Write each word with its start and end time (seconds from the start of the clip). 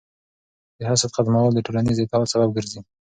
د 0.77 0.79
حسد 0.89 1.09
ختمول 1.15 1.51
د 1.53 1.59
ټولنیز 1.65 1.97
اتحاد 1.99 2.31
سبب 2.33 2.49
ګرځي. 2.57 2.79